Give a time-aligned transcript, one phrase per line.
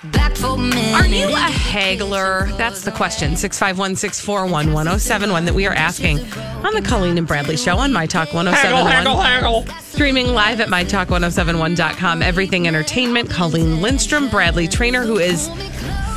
[0.00, 2.46] Are you a haggler?
[2.52, 3.34] That's the question.
[3.34, 6.20] 651 641 1071 that we are asking
[6.64, 8.92] on the Colleen and Bradley Show on My Talk 1071.
[8.92, 9.80] Haggle, haggle, haggle.
[9.80, 12.22] Streaming live at MyTalk1071.com.
[12.22, 13.28] Everything Entertainment.
[13.28, 15.50] Colleen Lindstrom, Bradley Traynor, who is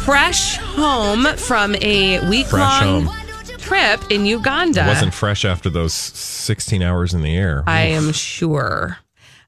[0.06, 3.10] fresh home from a week long
[3.58, 4.86] trip in Uganda.
[4.86, 7.64] Wasn't fresh after those 16 hours in the air.
[7.66, 9.00] I am sure.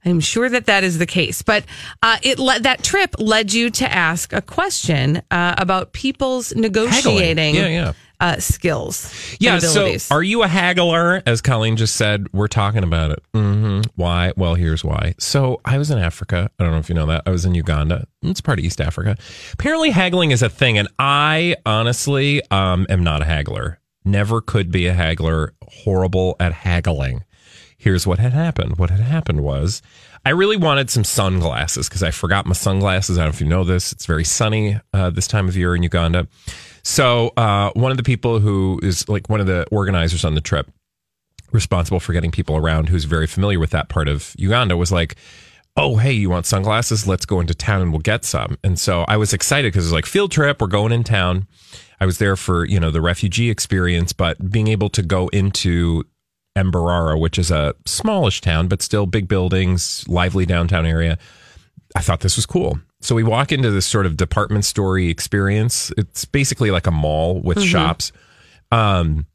[0.06, 1.42] I'm sure that that is the case.
[1.42, 1.66] But
[2.02, 7.56] uh, it le- that trip led you to ask a question uh, about people's negotiating
[7.56, 7.94] Yeah, yeah.
[8.20, 9.36] Uh, skills.
[9.40, 11.22] Yeah, so are you a haggler?
[11.26, 13.20] As Colleen just said, we're talking about it.
[13.34, 14.32] hmm Why?
[14.38, 15.16] Well, here's why.
[15.20, 16.50] So I was in Africa.
[16.58, 17.24] I don't know if you know that.
[17.26, 18.08] I was in Uganda.
[18.22, 19.18] It's part of East Africa.
[19.52, 23.80] Apparently, haggling is a thing, and I honestly um, am not a haggler.
[24.06, 25.54] Never could be a haggler.
[25.68, 27.26] Horrible at haggling.
[27.84, 28.78] Here's what had happened.
[28.78, 29.82] What had happened was
[30.24, 33.18] I really wanted some sunglasses because I forgot my sunglasses.
[33.18, 33.92] I don't know if you know this.
[33.92, 36.30] It's very sunny uh, this time of year in Uganda.
[36.84, 40.40] So uh, one of the people who is like one of the organizers on the
[40.40, 40.72] trip,
[41.52, 45.18] responsible for getting people around, who's very familiar with that part of Uganda, was like,
[45.76, 47.06] "Oh, hey, you want sunglasses?
[47.06, 49.88] Let's go into town and we'll get some." And so I was excited because it
[49.88, 50.62] was like field trip.
[50.62, 51.48] We're going in town.
[52.00, 56.06] I was there for you know the refugee experience, but being able to go into
[56.56, 61.18] Mbarara, which is a smallish town, but still big buildings, lively downtown area.
[61.96, 62.80] I thought this was cool.
[63.02, 65.92] So we walk into this sort of department store experience.
[65.98, 68.12] It's basically like a mall with shops.
[68.72, 69.26] Um,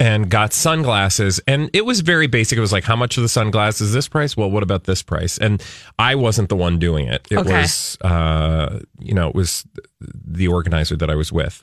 [0.00, 2.56] and got sunglasses and it was very basic.
[2.56, 3.92] It was like, how much are the sunglasses?
[3.92, 4.36] This price?
[4.36, 5.38] Well, what about this price?
[5.38, 5.62] And
[5.98, 7.26] I wasn't the one doing it.
[7.30, 7.60] It Okay.
[7.62, 9.64] was, uh, you know, it was
[10.00, 11.58] the organizer that I was with.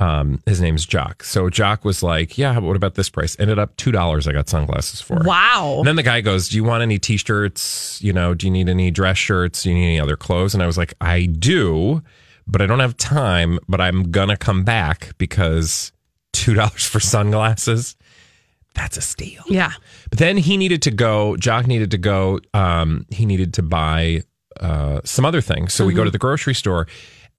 [0.00, 1.22] Um, his name's Jock.
[1.22, 3.36] So Jock was like, yeah, what about this price?
[3.38, 5.16] Ended up $2 I got sunglasses for.
[5.24, 5.76] wow.
[5.78, 8.00] And then the guy goes, Do you want any t shirts?
[8.02, 9.62] You know, do you need any dress shirts?
[9.62, 10.54] Do you need any other clothes?
[10.54, 12.02] And I was like, I do,
[12.46, 15.92] but I don't have time, but I'm to come back because
[16.34, 17.96] $2 for sunglasses,
[18.74, 19.42] that's a steal.
[19.48, 19.72] yeah.
[20.10, 24.22] But then he needed to go, Jock needed to go, um, he needed to buy
[24.60, 25.72] uh, some other things.
[25.72, 26.86] So we go to the grocery store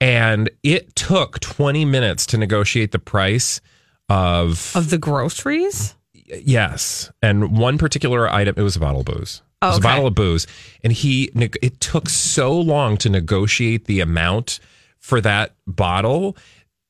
[0.00, 3.60] and it took 20 minutes to negotiate the price
[4.08, 5.94] of Of the groceries?
[6.14, 8.54] Yes, and one particular item.
[8.58, 9.42] It was a bottle of booze.
[9.62, 9.88] It was Okay.
[9.88, 10.46] a bottle of booze,
[10.82, 11.30] and he.
[11.34, 14.58] neg- It took so long to negotiate the amount
[14.98, 16.36] for that bottle,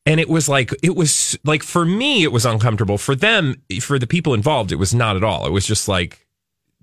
[0.06, 2.96] and it was like it was like for me it was uncomfortable.
[2.98, 5.46] For them, for the people involved, it was not at all.
[5.46, 6.22] It was just like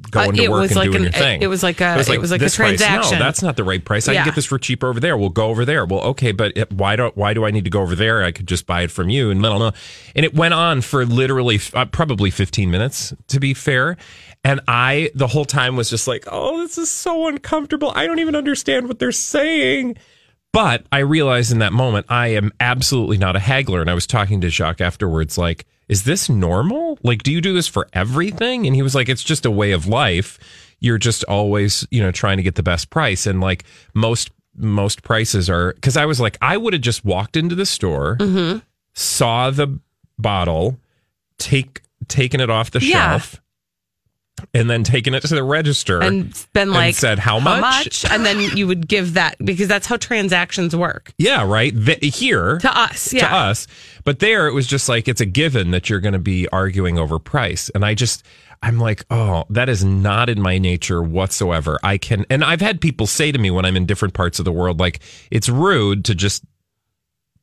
[0.09, 1.41] going Uh, to it work and like doing an- your thing.
[1.43, 2.79] it was like a- it was like a this price.
[2.79, 3.19] transaction.
[3.19, 4.07] No, that's not the right price.
[4.09, 5.15] I can get this for cheaper over there.
[5.15, 5.85] We'll go over there.
[5.85, 8.23] Well, okay, but it, why do why do I need to go over there?
[8.23, 9.29] I could just buy it from you.
[9.31, 9.71] And no, no,
[10.15, 13.95] and it went on for literally uh, probably 15 minutes to be fair.
[14.43, 17.93] And I the whole time was just like, oh, this is so uncomfortable.
[17.95, 19.95] I don't even understand what they're saying.
[20.53, 23.81] But I realized in that moment, I am absolutely not a haggler.
[23.81, 26.97] And I was talking to Jacques afterwards, like, is this normal?
[27.03, 28.65] Like, do you do this for everything?
[28.67, 30.37] And he was like, it's just a way of life.
[30.79, 33.25] You're just always, you know, trying to get the best price.
[33.25, 33.65] And like
[33.95, 37.65] most, most prices are, cause I was like, I would have just walked into the
[37.65, 38.59] store, mm-hmm.
[38.93, 39.79] saw the
[40.19, 40.77] bottle,
[41.39, 43.17] take, taken it off the Yeah.
[43.17, 43.41] shelf,
[44.53, 48.39] and then taken it to the register And been like, said, "How much?" And then
[48.57, 51.73] you would give that because that's how transactions work Yeah, right.
[51.73, 53.13] Th- here to us.
[53.13, 53.27] Yeah.
[53.27, 53.67] to us,
[54.03, 56.97] but there it was just like it's a given that you're going to be arguing
[56.97, 58.23] over price, and I just
[58.61, 61.77] I'm like, oh, that is not in my nature whatsoever.
[61.83, 64.45] I can, and I've had people say to me when I'm in different parts of
[64.45, 65.01] the world, like
[65.31, 66.45] it's rude to just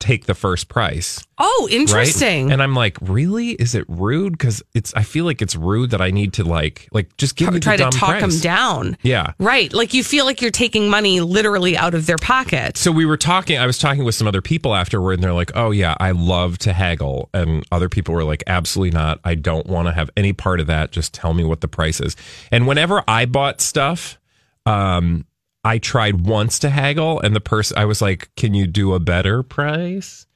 [0.00, 1.24] take the first price.
[1.38, 1.80] Oh, Right?
[1.80, 2.50] interesting.
[2.50, 3.50] And I'm like, really?
[3.52, 4.32] Is it rude?
[4.32, 4.92] Because it's.
[4.94, 7.76] I feel like it's rude that I need to like, like just give the try
[7.76, 8.20] to talk price.
[8.20, 8.96] them down.
[9.02, 9.32] Yeah.
[9.38, 9.72] Right.
[9.72, 12.76] Like you feel like you're taking money literally out of their pocket.
[12.76, 13.56] So we were talking.
[13.58, 16.58] I was talking with some other people afterward, and they're like, "Oh yeah, I love
[16.58, 19.20] to haggle," and other people were like, "Absolutely not.
[19.24, 20.90] I don't want to have any part of that.
[20.92, 22.16] Just tell me what the price is."
[22.50, 24.18] And whenever I bought stuff,
[24.66, 25.24] um,
[25.64, 29.00] I tried once to haggle, and the person I was like, "Can you do a
[29.00, 30.26] better price?"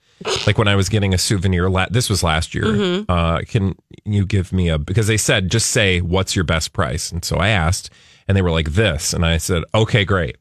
[0.47, 3.05] Like when I was getting a souvenir, la- this was last year.
[3.09, 3.75] Uh, can
[4.05, 4.79] you give me a?
[4.79, 7.91] Because they said just say what's your best price, and so I asked,
[8.29, 10.37] and they were like this, and I said, "Okay, great."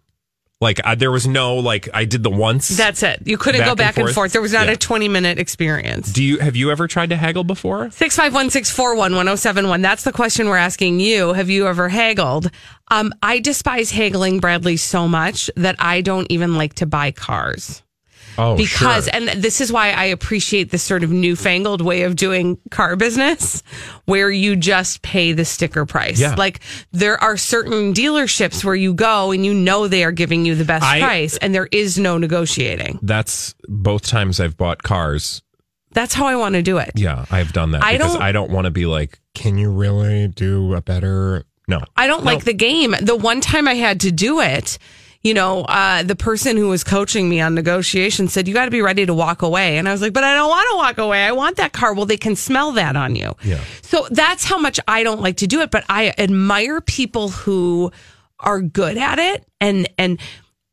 [0.61, 2.69] Like I, there was no like I did the once.
[2.69, 3.23] That's it.
[3.25, 4.15] You couldn't Back go back and forth?
[4.15, 4.31] forth.
[4.31, 4.73] There was not Yeah.
[4.73, 6.13] a 20 minute experience.
[6.13, 7.89] Do you have you ever tried to haggle before?
[7.91, 9.81] 651 641 1071.
[9.81, 11.33] That's the question we're asking you.
[11.33, 12.49] Have you ever haggled?
[12.93, 17.81] Um, I despise haggling, Bradley, so much that I don't even like to buy cars.
[18.35, 19.13] Oh, because sure.
[19.13, 23.61] and this is why I appreciate this sort of newfangled way of doing car business
[24.05, 26.19] where you just pay the sticker price.
[26.19, 26.33] Yeah.
[26.35, 26.61] Like
[26.91, 30.65] there are certain dealerships where you go and you know they are giving you the
[30.65, 32.97] best I- price and there is no negotiating.
[33.03, 35.43] that's both times I've bought cars.
[35.91, 36.89] That's how I want to do it.
[36.95, 39.71] Yeah, I've done that I because don't- I don't want to be like, can you
[39.71, 41.43] really do a better?
[41.67, 42.95] No, I don't like the game.
[43.01, 44.77] The one time I had to do it,
[45.23, 48.71] you know, uh, the person who was coaching me on negotiation said, You got to
[48.71, 49.77] be ready to walk away.
[49.77, 51.23] And I was like, But I don't want to walk away.
[51.23, 51.93] I want that car.
[51.93, 53.33] Well, they can smell that on you.
[53.43, 53.61] Yeah.
[53.81, 55.71] So that's how much I don't like to do it.
[55.71, 57.91] But I admire people who
[58.39, 59.45] are good at it.
[59.61, 60.19] And, and,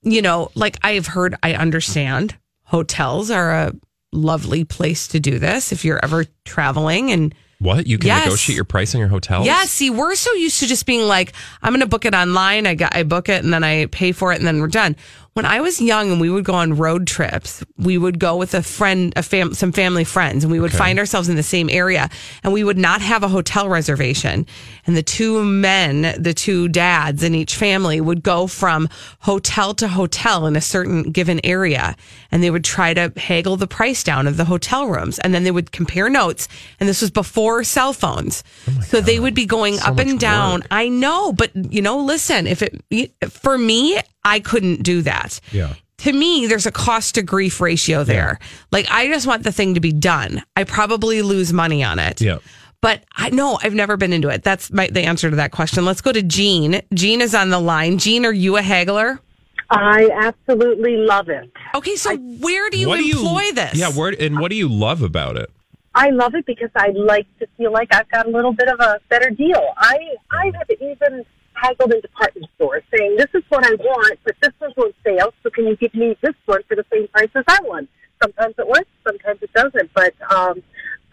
[0.02, 3.72] you know, like I've heard, I understand hotels are a
[4.12, 8.24] lovely place to do this if you're ever traveling and, what you can Yes.
[8.24, 9.46] negotiate your price in your hotels.
[9.46, 12.66] yeah, see, we're so used to just being like, I'm going to book it online.
[12.66, 14.96] I got, I book it and then I pay for it and then we're done.
[15.40, 18.52] When I was young and we would go on road trips, we would go with
[18.52, 21.70] a friend, a fam, some family friends, and we would find ourselves in the same
[21.70, 22.10] area,
[22.44, 24.44] and we would not have a hotel reservation.
[24.86, 28.90] And the two men, the two dads in each family, would go from
[29.20, 31.96] hotel to hotel in a certain given area,
[32.30, 35.44] and they would try to haggle the price down of the hotel rooms, and then
[35.44, 36.48] they would compare notes.
[36.80, 38.44] And this was before cell phones,
[38.82, 40.60] so they would be going up and down.
[40.60, 40.68] work.
[40.70, 45.40] I know, but you know, listen, if it for me, I couldn't do that.
[45.52, 45.74] Yeah.
[45.98, 48.38] To me, there's a cost to grief ratio there.
[48.72, 50.42] Like I just want the thing to be done.
[50.56, 52.20] I probably lose money on it.
[52.20, 52.38] Yeah.
[52.80, 54.42] But I know I've never been into it.
[54.42, 55.84] That's my, the answer to that question.
[55.84, 56.80] Let's go to Jean.
[56.94, 57.98] Jean is on the line.
[57.98, 59.20] Jean, are you a haggler?
[59.68, 61.50] I absolutely love it.
[61.74, 63.74] Okay, so where do you what employ do you, this?
[63.74, 65.50] Yeah, where and what do you love about it?
[65.94, 68.80] I love it because I like to feel like I've got a little bit of
[68.80, 69.62] a better deal.
[69.76, 69.98] I
[70.30, 71.24] I have even
[71.54, 75.32] haggled in department stores saying, "This is what I want, but this one's on sale,
[75.42, 77.88] so can you give me this one for the same price as that one?"
[78.22, 80.62] Sometimes it works, sometimes it doesn't, but um,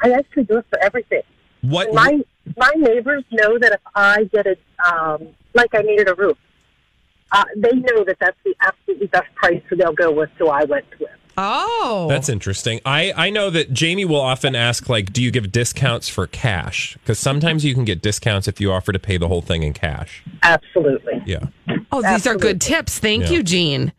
[0.01, 1.23] I actually do it for everything.
[1.61, 2.21] What My
[2.55, 6.37] my neighbors know that if I get it, um, like I needed a roof,
[7.31, 10.63] uh, they know that that's the absolutely best price, so they'll go with who I
[10.63, 11.09] went with.
[11.39, 12.79] Oh, That's interesting.
[12.85, 16.95] I, I know that Jamie will often ask, like, do you give discounts for cash?
[16.95, 19.73] Because sometimes you can get discounts if you offer to pay the whole thing in
[19.73, 20.23] cash.
[20.41, 21.21] Absolutely.
[21.27, 21.45] Yeah.
[21.91, 22.97] oh, these are good tips.
[22.97, 23.29] Thank Yeah.
[23.29, 23.93] you, Jean.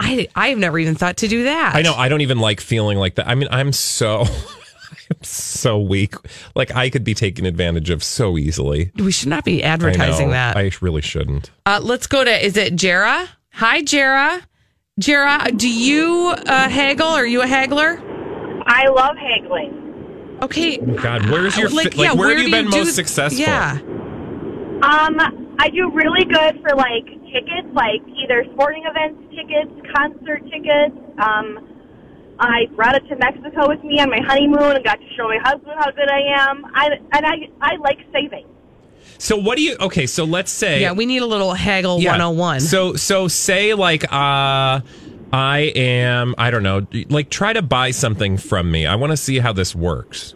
[0.00, 1.76] I I've never even thought to do that.
[1.76, 1.94] I know.
[1.94, 3.28] I don't even like feeling like that.
[3.28, 4.22] I mean, I'm so,
[5.10, 6.14] I'm so weak.
[6.56, 8.90] Like, I could be taken advantage of so easily.
[8.96, 10.32] We should not be I advertising know.
[10.32, 10.56] that.
[10.56, 11.52] I really shouldn't.
[11.64, 13.28] Uh, let's go to, is it Jera?
[13.52, 14.42] Hi, Jera.
[15.00, 17.08] Jera, do you uh, haggle?
[17.08, 17.98] Are you a haggler?
[18.66, 20.38] I love haggling.
[20.42, 20.76] Okay.
[20.76, 22.94] God, where's your, like, like, yeah, where, where have you do you been do- most
[22.94, 23.40] successful?
[23.40, 23.78] Yeah.
[24.82, 30.94] Um, I do really good for like tickets, like either sporting events tickets, concert tickets.
[31.18, 31.68] Um,
[32.38, 35.38] I brought it to Mexico with me on my honeymoon and got to show my
[35.42, 36.66] husband how good I am.
[36.74, 38.44] I and I I like saving.
[39.18, 40.80] So what do you, okay, so let's say.
[40.80, 42.10] Yeah, we need a little haggle Yeah.
[42.12, 42.60] 101.
[42.60, 44.80] So so say like uh
[45.32, 48.84] I am I don't know like try to buy something from me.
[48.86, 50.34] I want to see how this works.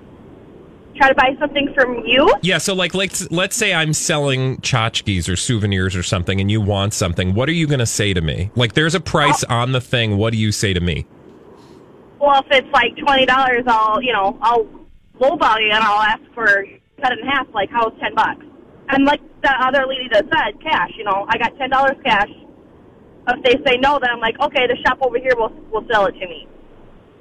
[0.96, 2.32] Try to buy something from you.
[2.40, 6.62] Yeah, so like let's let's say I'm selling tchotchkes or souvenirs or something and you
[6.62, 7.35] want something.
[7.35, 8.50] What are you going to say to me?
[8.56, 10.16] Like there's a price on the thing.
[10.16, 11.04] What do you say to me?
[12.18, 14.66] Well, if it's like twenty dollars, I'll you know I'll
[15.20, 16.64] lowball you and I'll ask for
[17.02, 17.46] cut it in half.
[17.52, 18.46] Like how's ten bucks?
[18.88, 20.90] And like the other lady that said, cash.
[20.97, 22.31] You know, I got ten dollars cash.
[23.28, 26.07] If they say no, then I'm like, okay, the shop over here will will sell
[26.07, 26.47] it to me.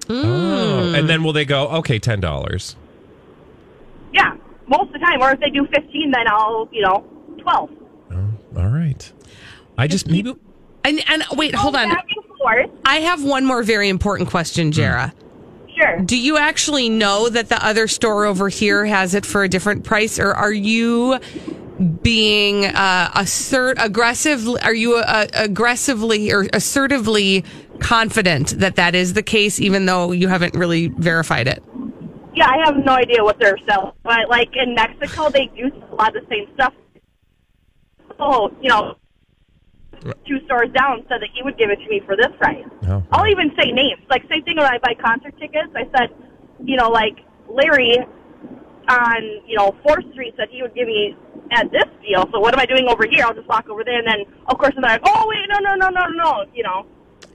[0.10, 2.75] Oh, and then will they go, "Okay, $10."
[4.13, 4.36] Yeah,
[4.67, 5.22] most of the time.
[5.22, 7.03] Or if they do 15, then I'll, you know,
[7.39, 7.69] 12.
[8.55, 9.12] All right.
[9.77, 10.36] I just maybe
[10.86, 11.89] and, and wait, hold on.
[11.89, 12.69] Back and forth.
[12.86, 15.12] I have one more very important question, Jera.
[15.75, 16.00] Sure.
[16.00, 19.84] Do you actually know that the other store over here has it for a different
[19.84, 21.20] price, or are you
[22.01, 24.48] being uh, assert aggressive?
[24.63, 27.44] Are you uh, aggressively or assertively
[27.79, 31.62] confident that that is the case, even though you haven't really verified it?
[32.34, 33.94] Yeah, I have no idea what they're selling.
[34.03, 36.74] But, like, in Mexico, they do a lot of the same stuff.
[38.20, 38.96] Oh, you know,
[40.27, 42.65] two stores down said that he would give it to me for this price.
[42.88, 43.03] Oh.
[43.12, 44.01] I'll even say names.
[44.09, 45.69] Like, same thing when I buy concert tickets.
[45.75, 46.09] I said,
[46.63, 47.17] you know, like,
[47.50, 47.97] Larry
[48.88, 51.15] on, you know, 4th Street said he would give me
[51.51, 52.25] at this deal.
[52.31, 53.25] So what am I doing over here?
[53.25, 55.75] I'll just walk over there, and then of course I'm like, oh wait, no, no,
[55.75, 56.85] no, no, no, you know.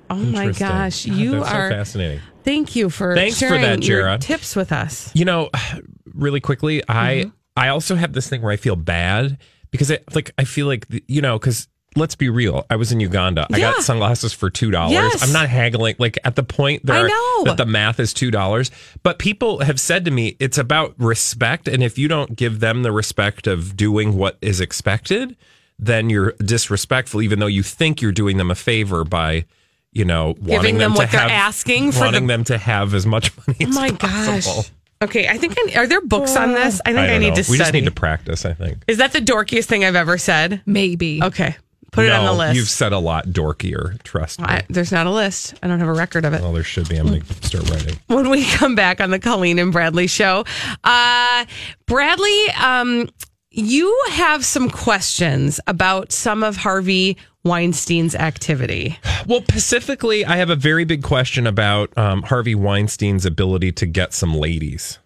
[0.08, 2.20] Oh my gosh, you that's so are fascinating.
[2.42, 4.18] Thank you for Thanks for sharing that, your Jara.
[4.18, 5.10] tips with us.
[5.14, 5.50] You know,
[6.14, 7.30] really quickly, I Mm-hmm.
[7.56, 9.36] I also have this thing where I feel bad
[9.70, 13.00] because I like I feel like you know because let's be real, I was in
[13.00, 13.46] Uganda.
[13.52, 14.92] I got sunglasses for two dollars.
[14.92, 15.22] Yes.
[15.22, 15.96] I'm not haggling.
[15.98, 18.70] Like at the point there I are- that the math is two dollars,
[19.02, 22.82] but people have said to me it's about respect, and if you don't give them
[22.82, 25.36] the respect of doing what is expected,
[25.78, 29.44] then you're disrespectful, even though you think you're doing them a favor by.
[29.92, 32.58] You know, wanting them them, what to they're have, asking for wanting the- them to
[32.58, 34.62] have as much money Oh as my possible.
[34.62, 34.70] gosh.
[35.02, 36.80] Okay, I think I, are there books on this?
[36.86, 37.34] I think I, don't need know.
[37.34, 37.58] to We study.
[37.58, 38.44] just need to practice.
[38.44, 38.84] I think.
[38.86, 40.62] Is that the dorkiest thing I've ever said?
[40.64, 41.20] Maybe.
[41.20, 41.56] Okay,
[41.92, 42.56] put it on the list.
[42.56, 44.02] You've said a lot dorkier.
[44.02, 44.46] Trust me.
[44.48, 45.54] I, there's not a list.
[45.62, 46.42] I don't have a record of it.
[46.42, 46.96] well, there should be.
[46.96, 47.98] I'm going to start writing.
[48.06, 50.44] when we come back on the Colleen and Bradley show.
[50.84, 51.44] Uh,
[51.86, 53.08] Bradley, um,
[53.50, 58.98] you have some questions about some of Harvey Weinstein's activity.
[59.26, 64.12] Well, specifically, I have a very big question about um, Harvey Weinstein's ability to get
[64.12, 64.98] some ladies.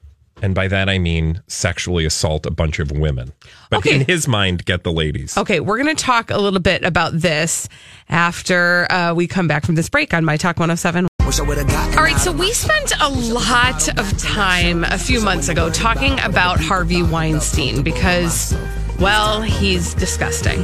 [0.43, 3.33] And by that, I mean sexually assault a bunch of women.
[3.71, 3.95] But Okay.
[4.01, 5.37] in his mind, get the ladies.
[5.39, 7.69] Okay, we're going to talk a little bit about this
[8.09, 11.07] after uh, we come back from this break on My Talk 107.
[11.21, 16.61] All right, so we spent a lot of time a few months ago talking about
[16.61, 18.53] Harvey Weinstein because,
[19.01, 20.61] well, he's disgusting.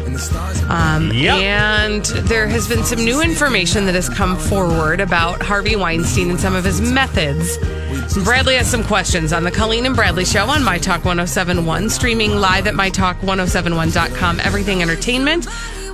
[0.70, 1.36] Um, Yep.
[1.42, 6.40] And there has been some new information that has come forward about Harvey Weinstein and
[6.40, 7.58] some of his methods.
[8.24, 12.32] Bradley has some questions on the Colleen and Bradley Show on My Talk 1071, streaming
[12.36, 15.46] live at MyTalk1071.com, Everything Entertainment.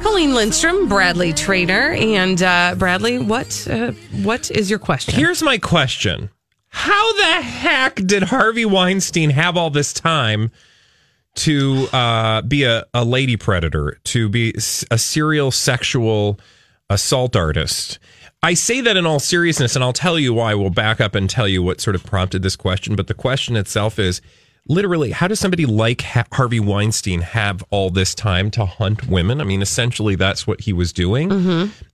[0.02, 3.90] Colleen Lindstrom, Bradley Traynor, and uh, Bradley, what uh,
[4.22, 5.14] what is your question?
[5.14, 6.30] Here's my question
[6.68, 10.52] How the heck did Harvey Weinstein have all this time
[11.36, 14.54] to uh, be a, a lady predator, to be
[14.90, 16.38] a serial sexual
[16.90, 17.98] assault artist?
[18.42, 20.54] I say that in all seriousness, and I'll tell you why.
[20.54, 22.94] We'll back up and tell you what sort of prompted this question.
[22.94, 24.20] But the question itself is
[24.68, 29.40] literally how does somebody like ha- Harvey Weinstein have all this time to hunt women?
[29.40, 31.30] I mean, essentially, that's what he was doing.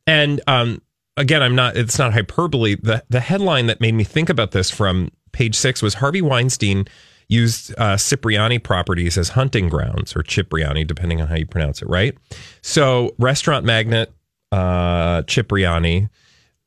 [0.06, 0.82] And um,
[1.16, 1.76] again, I'm not.
[1.76, 2.76] It's not hyperbole.
[2.82, 6.87] The the headline that made me think about this from page six was Harvey Weinstein
[7.33, 11.89] used uh, Cipriani properties as hunting grounds, or Cipriani, depending on how you pronounce it.
[11.89, 12.17] Right.
[12.61, 14.11] So, restaurant magnate
[14.53, 16.09] uh, Cipriani,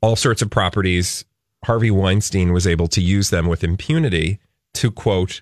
[0.01, 1.25] all sorts of properties.
[1.63, 4.39] Harvey Weinstein was able to use them with impunity
[4.75, 5.41] to quote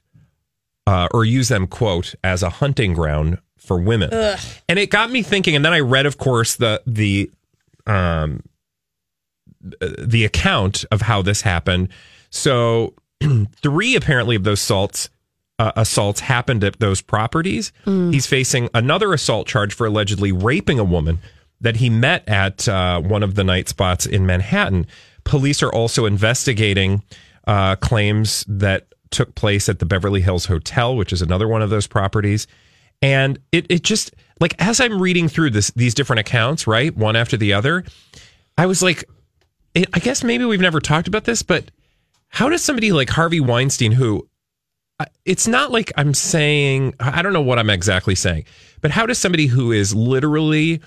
[0.88, 4.10] uh, or use them quote as a hunting ground for women.
[4.70, 5.56] And it got me thinking.
[5.56, 7.32] And then I read, of course, the the
[7.86, 8.42] um,
[9.62, 11.89] the account of how this happened.
[12.30, 12.94] So
[13.62, 15.10] three apparently of those assaults
[15.60, 17.72] uh, assaults happened at those properties.
[18.12, 21.19] He's facing another assault charge for allegedly raping a woman
[21.62, 24.86] that he met at uh, one of the night spots in Manhattan.
[25.24, 27.03] Police are also investigating
[27.48, 31.69] uh, claims that took place at the Beverly Hills Hotel, which is another one of
[31.69, 32.48] those properties.
[33.01, 37.15] And it it just like as I'm reading through this these different accounts, right, one
[37.15, 37.83] after the other,
[38.57, 39.03] I was like,
[39.75, 41.69] it, I guess maybe we've never talked about this, but
[42.29, 44.27] how does somebody like Harvey Weinstein, who
[45.25, 48.45] it's not like I'm saying, I don't know what I'm exactly saying,
[48.81, 50.81] but how does somebody who is literally,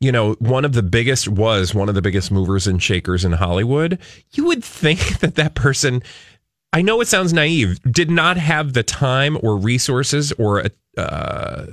[0.00, 3.32] you know, one of the biggest, was one of the biggest movers and shakers in
[3.32, 3.98] Hollywood,
[4.32, 6.02] you would think that that person,
[6.72, 10.64] I know it sounds naive, did not have the time or resources or
[10.96, 11.66] uh,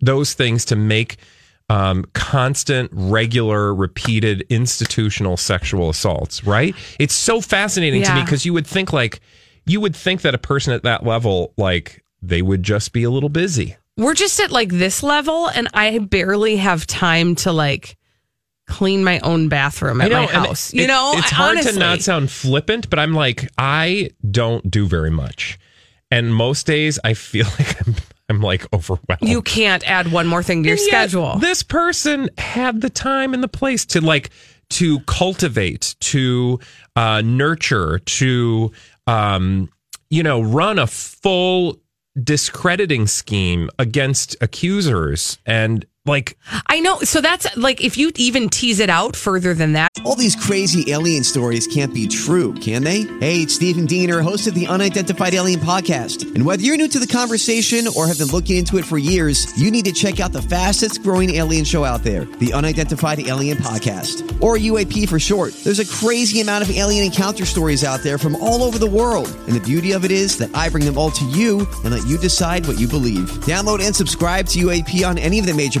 [0.00, 1.16] those things to make
[1.68, 6.76] um, constant, regular, repeated institutional sexual assaults, right?
[7.00, 9.20] It's so fascinating to me because you would think like
[9.66, 13.10] you would think that a person at that level, like they would just be a
[13.10, 13.76] little busy.
[13.96, 17.96] We're just at like this level, and I barely have time to like
[18.66, 20.72] clean my own bathroom at my house.
[20.72, 21.72] it- you know, it's hard honestly.
[21.74, 25.58] to not sound flippant, but I'm like, I don't do very much,
[26.10, 27.94] and most days I feel like I'm,
[28.28, 29.22] I'm like overwhelmed.
[29.22, 31.38] You can't add one more thing to your schedule.
[31.38, 34.30] This person had the time and the place to like
[34.70, 36.58] to cultivate, to
[36.96, 38.72] uh, nurture, to
[39.06, 39.70] um,
[40.10, 41.80] you know, run a full
[42.22, 45.38] discrediting scheme against accusers.
[45.44, 46.36] And like
[46.66, 47.00] I know.
[47.00, 49.90] So that's like if you even tease it out further than that.
[50.04, 53.02] All these crazy alien stories can't be true, can they?
[53.20, 56.34] Hey, it's Stephen Diener, host of the Unidentified Alien Podcast.
[56.34, 59.46] And whether you're new to the conversation or have been looking into it for years,
[59.58, 63.58] you need to check out the fastest growing alien show out there, the Unidentified Alien
[63.58, 65.54] Podcast, or UAP for short.
[65.64, 69.28] There's a crazy amount of alien encounter stories out there from all over the world.
[69.46, 72.06] And the beauty of it is that I bring them all to you and let
[72.06, 73.28] you decide what you believe.
[73.46, 75.80] Download and subscribe to UAP on any of the major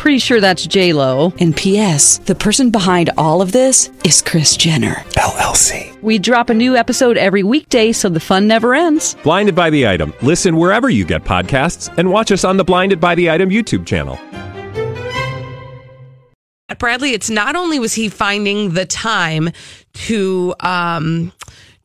[0.00, 1.34] Pretty sure that's J Lo.
[1.40, 2.16] And P.S.
[2.20, 6.00] The person behind all of this is Kris Jenner LLC.
[6.00, 9.14] We drop a new episode every weekday, so the fun never ends.
[9.22, 10.14] Blinded by the item.
[10.22, 13.84] Listen wherever you get podcasts, and watch us on the Blinded by the Item YouTube
[13.84, 14.18] channel.
[16.78, 19.50] Bradley, it's not only was he finding the time
[19.92, 21.30] to um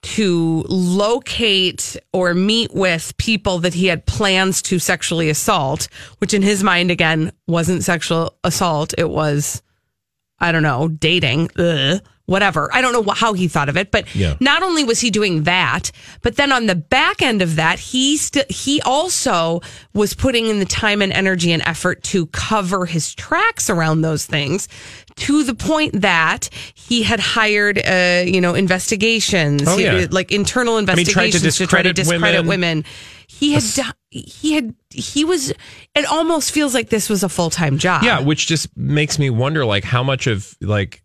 [0.06, 5.88] to locate or meet with people that he had plans to sexually assault,
[6.20, 9.62] which in his mind again wasn't sexual assault, it was
[10.40, 11.50] I don't know, dating.
[11.58, 12.02] Ugh.
[12.28, 12.70] Whatever.
[12.74, 14.34] I don't know how he thought of it, but Yeah.
[14.40, 15.92] not only was he doing that,
[16.24, 19.62] but then on the back end of that, he st- he also
[19.94, 24.26] was putting in the time and energy and effort to cover his tracks around those
[24.26, 24.68] things
[25.18, 30.08] to the point that he had hired uh, you know investigations, Oh, yeah.
[30.10, 31.02] like internal mean, tried to
[31.38, 32.78] investigations to, try to discredit discredit women.
[32.78, 32.86] women.
[33.28, 33.64] He had
[34.10, 38.04] he had he was it almost feels like this was a full-time job.
[38.04, 41.02] Yeah, which just makes me wonder like how much of like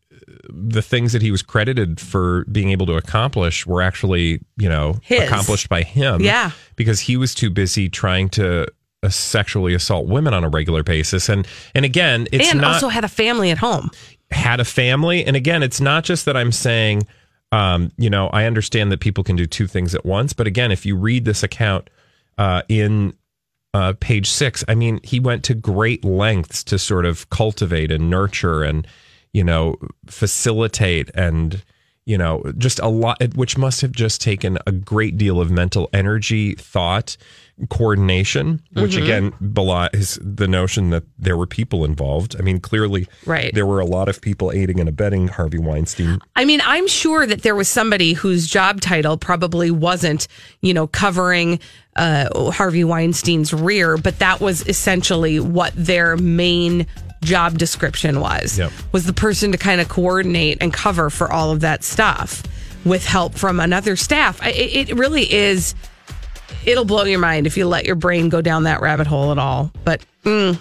[0.49, 4.97] the things that he was credited for being able to accomplish were actually, you know,
[5.03, 5.23] His.
[5.23, 6.21] accomplished by him.
[6.21, 6.51] Yeah.
[6.77, 8.67] Because he was too busy trying to
[9.03, 11.29] uh, sexually assault women on a regular basis.
[11.29, 13.91] And and again, it's and not also had a family at home.
[14.31, 15.25] had a family.
[15.25, 17.07] And again, it's not just that I'm saying,
[17.53, 20.33] um, you know, I understand that people can do two things at once.
[20.33, 21.91] But again, if you read this account
[22.39, 23.15] uh, in
[23.75, 28.11] uh, page six, I mean, he went to great lengths to sort of cultivate and
[28.11, 28.87] nurture and,
[29.33, 31.63] you know, facilitate and,
[32.05, 35.89] you know, just a lot, which must have just taken a great deal of mental
[35.93, 37.17] energy, thought,
[37.69, 39.03] coordination, which Mm-hmm.
[39.03, 42.35] again belies the notion that there were people involved.
[42.39, 43.53] I mean, clearly, Right.
[43.55, 46.19] there were a lot of people aiding and abetting Harvey Weinstein.
[46.37, 50.27] I mean, I'm sure that there was somebody whose job title probably wasn't,
[50.62, 51.61] you know, covering
[51.97, 56.87] uh, Harvey Weinstein's rear, but that was essentially what their main
[57.22, 58.59] job description was.
[58.59, 58.72] Yep.
[58.92, 62.42] Was the person to kind of coordinate and cover for all of that stuff
[62.85, 64.44] with help from another staff.
[64.46, 65.74] It, it really is.
[66.64, 69.38] It'll blow your mind if you let your brain go down that rabbit hole at
[69.38, 69.70] all.
[69.85, 70.59] But mm.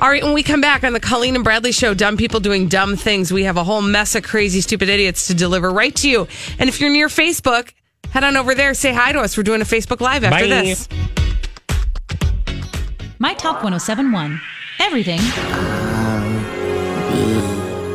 [0.00, 2.68] all right, when we come back on the Colleen and Bradley show, dumb people doing
[2.68, 6.08] dumb things, we have a whole mess of crazy, stupid idiots to deliver right to
[6.08, 6.28] you.
[6.58, 7.72] And if you're near Facebook,
[8.10, 9.36] head on over there, say hi to us.
[9.36, 10.62] We're doing a Facebook Live after Bye.
[10.62, 10.88] this.
[13.18, 14.40] My Talk 1071.
[14.78, 15.20] Everything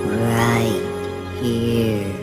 [0.08, 2.16] right here.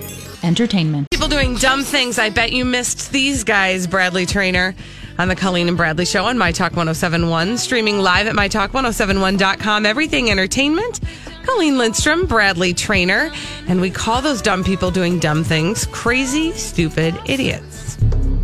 [0.42, 1.08] entertainment.
[1.10, 2.18] People doing dumb things.
[2.18, 4.74] I bet you missed these guys, Bradley Traynor,
[5.18, 9.86] on the Colleen and Bradley show on My Talk 1071, streaming live at MyTalk1071.com.
[9.86, 11.00] Everything entertainment.
[11.44, 13.30] Colleen Lindstrom, Bradley Traynor,
[13.66, 17.98] and we call those dumb people doing dumb things crazy, stupid idiots.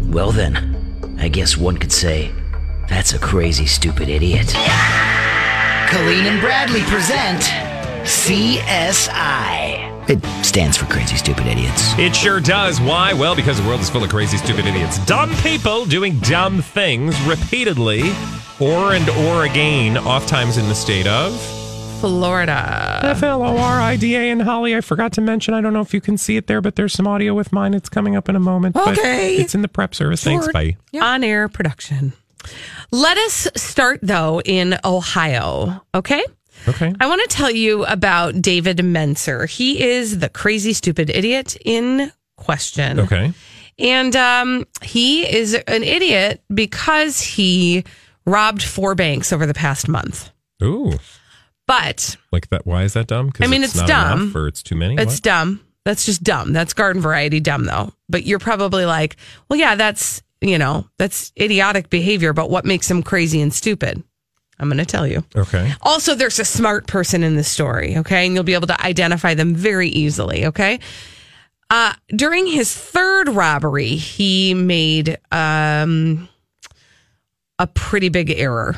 [0.06, 2.32] Well, then, I guess one could say
[2.88, 4.48] that's a crazy, stupid idiot.
[5.88, 7.52] Colleen and Bradley present
[8.08, 10.08] CSI.
[10.08, 11.92] It stands for Crazy Stupid Idiots.
[11.98, 12.80] It sure does.
[12.80, 13.12] Why?
[13.12, 15.04] Well, because the world is full of crazy, stupid idiots.
[15.04, 18.00] Dumb people doing dumb things repeatedly
[18.60, 21.38] or and or again, oftentimes in the state of
[22.00, 23.00] Florida.
[23.02, 24.30] F L O R I D A.
[24.30, 26.62] And Holly, I forgot to mention, I don't know if you can see it there,
[26.62, 27.74] but there's some audio with mine.
[27.74, 28.74] It's coming up in a moment.
[28.74, 29.36] but Okay.
[29.36, 30.24] it's in the prep service.
[30.24, 30.48] Thanks.
[30.50, 30.76] Bye.
[31.00, 32.14] On air production.
[32.90, 35.82] Let us start, though, in Ohio.
[35.94, 36.24] Okay?
[36.66, 36.92] Okay.
[36.98, 39.48] I want to tell you about David Menser.
[39.48, 43.00] He is the crazy, stupid idiot in question.
[43.00, 43.32] Okay.
[43.78, 47.84] And um, he is an idiot because he
[48.26, 50.30] robbed four banks over the past month.
[50.62, 50.92] Ooh.
[51.66, 52.66] But Like that.
[52.66, 53.30] Why is that dumb?
[53.40, 54.22] I mean, it's not dumb.
[54.22, 54.94] enough or it's too many.
[54.96, 55.22] it's What?
[55.22, 55.60] dumb.
[55.84, 56.52] That's just dumb.
[56.52, 57.92] That's garden variety dumb, though.
[58.08, 59.16] But you're probably like,
[59.48, 64.02] well, yeah, that's, you know, that's idiotic behavior, but what makes him crazy and stupid?
[64.58, 65.24] I'm going to tell you.
[65.36, 65.72] Okay.
[65.82, 68.26] Also, there's a smart person in the story, okay?
[68.26, 70.80] And you'll be able to identify them very easily, okay?
[71.70, 76.28] Uh, during his third robbery, he made um,
[77.58, 78.76] a pretty big error.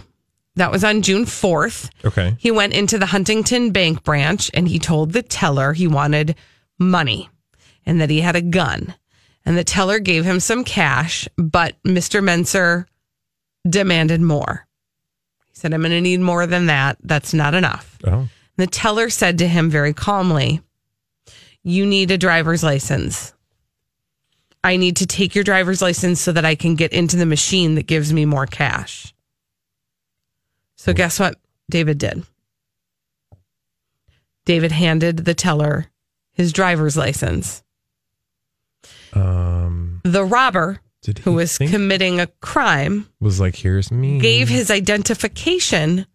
[0.57, 1.89] That was on June 4th.
[2.05, 2.37] Okay.
[2.39, 6.35] He went into the Huntington Bank branch and he told the teller he wanted
[6.79, 7.31] money
[7.87, 8.95] and that he had a gun.
[9.47, 12.23] And the teller gave him some cash, but Mr.
[12.23, 12.87] Menser
[13.69, 14.67] demanded more.
[15.53, 16.99] He said, I'm going to need more than that.
[17.03, 17.99] That's not enough.
[18.05, 18.29] Oh.
[18.57, 20.61] The teller said to him very calmly,
[21.63, 23.33] You need a driver's license.
[24.63, 27.77] I need to take your driver's license so that I can get into the machine
[27.77, 29.15] that gives me more cash.
[30.77, 31.37] So, guess what
[31.71, 32.25] David did?
[34.45, 35.87] David handed the teller
[36.33, 37.63] his driver's license.
[39.13, 44.19] Um, The robber, Did who was committing a crime, was like, here's me.
[44.19, 46.07] gave his identification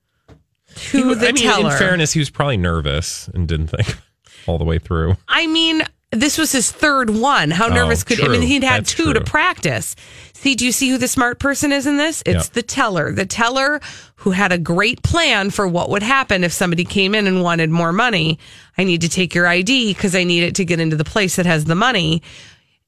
[0.75, 1.71] to He- the I mean, teller.
[1.71, 3.97] in fairness, he was probably nervous and didn't think
[4.47, 5.17] all the way through.
[5.27, 7.49] I mean, this was his third one.
[7.51, 8.41] How Oh, nervous could I mean?
[8.43, 9.95] He'd had That's two to practice.
[10.33, 12.21] See, do you see who the smart person is in this?
[12.25, 12.53] It's Yeah.
[12.53, 13.11] the teller.
[13.11, 13.81] The teller
[14.17, 17.71] who had a great plan for what would happen if somebody came in and wanted
[17.71, 18.37] more money.
[18.77, 21.37] I need to take your ID because I need it to get into the place
[21.37, 22.21] that has the money.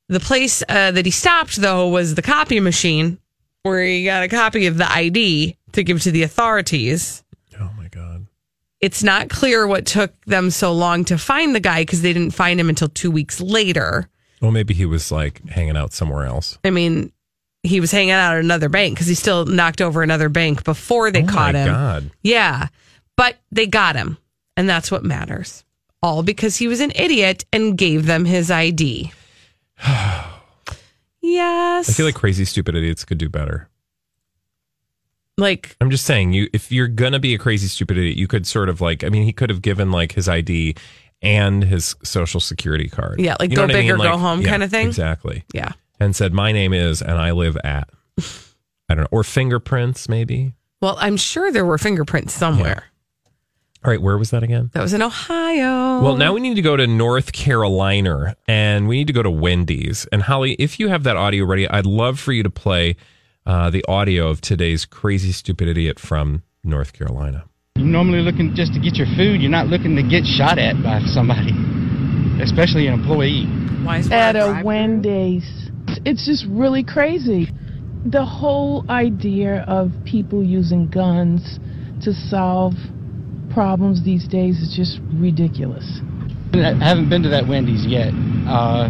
[0.10, 3.20] The place uh, that he stopped, though, was the copy machine
[3.64, 7.24] where he got a copy of the ID to give to the authorities.
[7.60, 8.28] Oh my god!
[8.80, 12.32] It's not clear what took them so long to find the guy because they didn't
[12.36, 14.10] find him until two weeks later.
[14.42, 16.58] Well, maybe he was like hanging out somewhere else.
[16.64, 17.12] I mean,
[17.64, 21.12] he was hanging out at another bank because he still knocked over another bank before
[21.12, 21.68] they oh caught my him.
[21.68, 22.12] god!
[22.22, 22.68] Yeah,
[23.18, 24.18] but they got him,
[24.56, 25.66] and that's what matters.
[26.02, 29.12] All because he was an idiot and gave them his ID.
[31.22, 33.70] yes, I feel like crazy, stupid idiots could do better.
[35.38, 38.48] like I'm just saying, you if you're gonna be a crazy, stupid idiot, you could
[38.48, 39.04] sort of like.
[39.04, 40.76] I mean, he could have given like his ID
[41.22, 43.20] and his social security card.
[43.20, 44.06] Yeah, like You go what I big or mean?
[44.08, 44.88] go home yeah, kinda thing?
[44.88, 45.44] Exactly.
[45.54, 45.72] yeah.
[46.00, 47.90] And said, "My name is, and I live at."
[48.90, 50.54] I don't know, or fingerprints, maybe.
[50.80, 52.86] Well, I'm sure there were fingerprints somewhere.
[53.86, 54.72] All right, where was that again?
[54.74, 56.02] That was in Ohio.
[56.02, 59.30] Well, now we need to go to North Carolina and we need to go to
[59.30, 60.08] Wendy's.
[60.12, 62.96] And Holly, if you have that audio ready, I'd love for you to play
[63.46, 67.46] uh, the audio of today's crazy, stupid idiot from North Carolina.
[67.78, 69.42] You're normally looking just to get your food.
[69.42, 71.52] You're not looking to get shot at by somebody,
[72.42, 73.46] especially an employee.
[73.86, 74.36] Why is that?
[74.36, 74.64] at a?
[74.66, 75.70] Wendy's.
[76.04, 77.48] It's just really crazy.
[78.06, 81.60] The whole idea of people using guns
[82.02, 82.74] to solve
[83.58, 86.00] problems these days is just ridiculous.
[86.54, 88.14] I haven't been to that Wendy's yet.
[88.48, 88.88] Uh,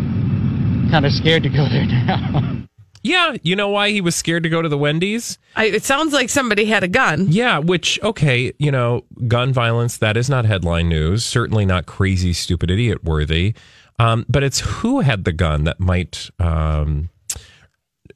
[0.91, 2.63] kind of scared to go there now.
[3.03, 5.37] Yeah, you know why he was scared to go to the Wendy's?
[5.55, 7.27] I, it sounds like somebody had a gun.
[7.29, 11.23] Yeah, which, okay, you know, gun violence, that is not headline news.
[11.23, 13.53] Certainly not crazy, stupid idiot worthy.
[13.97, 17.09] Um, but it's who had the gun that might um,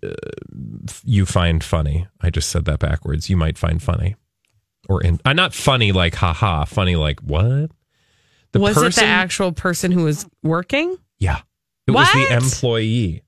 [0.04, 0.10] uh,
[1.06, 2.08] you find funny.
[2.20, 3.30] I just said that backwards.
[3.30, 4.16] You might find funny.
[4.90, 7.72] Or in, uh, not funny like haha, funny like what?
[8.52, 10.98] The was it the actual person who was working?
[11.20, 11.42] Yeah.
[11.88, 13.24] It was the employee.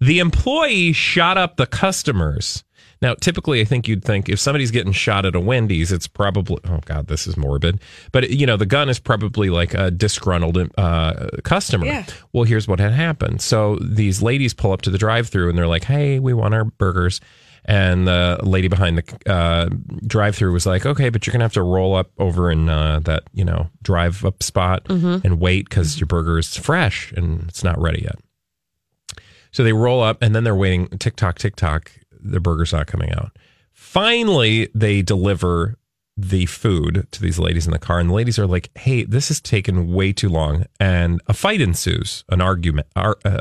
[0.00, 2.64] The employee shot up the customers.
[3.00, 6.58] Now, typically, I think you'd think if somebody's getting shot at a Wendy's, it's probably,
[6.64, 7.80] oh God, this is morbid.
[8.12, 11.86] But, you know, the gun is probably like a disgruntled uh, customer.
[11.86, 12.06] Yeah.
[12.32, 13.42] Well, here's what had happened.
[13.42, 16.54] So these ladies pull up to the drive through and they're like, hey, we want
[16.54, 17.20] our burgers.
[17.64, 19.68] And the lady behind the uh,
[20.06, 22.68] drive through was like, okay, but you're going to have to roll up over in
[22.68, 24.82] uh, that, you know, drive up spot
[25.24, 28.16] and wait because your burger is fresh and it's not ready yet.
[29.52, 30.88] So they roll up and then they're waiting.
[30.98, 31.92] Tick tock, tick tock.
[32.10, 33.36] The burger's not coming out.
[33.72, 35.76] Finally, they deliver
[36.16, 39.28] the food to these ladies in the car, and the ladies are like, "Hey, this
[39.28, 42.22] has taken way too long," and a fight ensues.
[42.28, 43.38] An argument, ar- uh,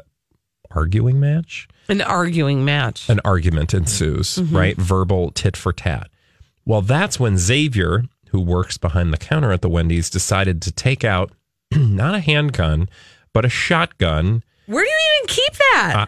[0.71, 3.09] arguing match, An arguing match.
[3.09, 4.39] an argument ensues.
[4.41, 6.09] Right, verbal tit for tat.
[6.65, 11.03] Well, that's when Xavier, who works behind the counter at the Wendy's, decided to take
[11.03, 11.31] out
[11.75, 12.87] not a handgun,
[13.33, 14.43] but a shotgun.
[14.67, 15.93] Where do you even keep that?
[15.97, 16.05] Uh,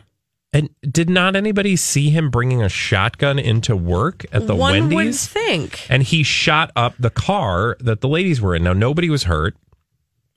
[0.55, 5.27] and did not anybody see him bringing a shotgun into work at the One Wendy's?
[5.27, 5.85] think.
[5.89, 8.63] And he shot up the car that the ladies were in.
[8.63, 9.55] Now nobody was hurt,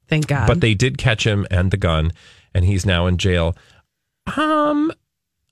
[0.09, 0.47] Thank God.
[0.49, 2.13] but they did catch him and the gun,
[2.55, 3.55] and he's now in jail.
[4.39, 4.91] Um,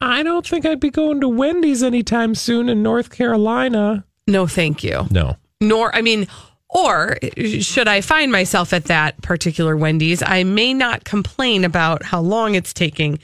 [0.04, 4.04] I don't think I'd be going to Wendy's anytime soon in North Carolina.
[4.26, 5.06] no, thank you.
[5.10, 5.36] No.
[5.60, 6.26] Nor, I mean,
[6.68, 7.16] or
[7.60, 12.54] should I find myself at that particular Wendy's, I may not complain about how long
[12.54, 13.18] it's taking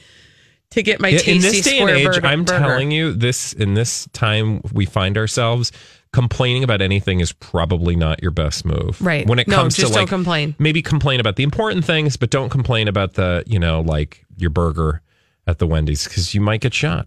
[0.70, 2.26] to get my Yeah, tasty in this day and square age, burger.
[2.26, 5.72] I'm telling you, this in this time we find ourselves,
[6.12, 9.00] complaining about anything is probably not your best move.
[9.02, 9.26] Right.
[9.26, 10.54] When it No, comes just to don't like complain.
[10.60, 14.50] maybe complain about the important things, but don't complain about the you know like your
[14.50, 15.02] burger
[15.50, 17.06] at the Wendy's because you might get shot.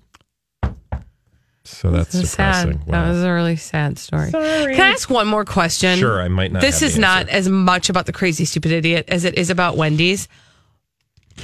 [1.65, 2.79] So that's This is depressing.
[2.79, 2.87] sad.
[2.87, 4.31] That was a really sad story.
[4.31, 4.75] Sorry.
[4.75, 5.97] Can I ask one more question?
[5.97, 8.71] Sure, I might not This have is the not as much about the crazy stupid
[8.71, 10.27] idiot as it is about Wendy's.